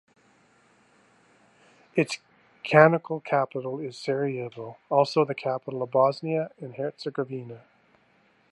[1.93, 2.17] Its
[2.63, 7.61] cantonal capital is Sarajevo, also the capital city of Bosnia and Herzegovina.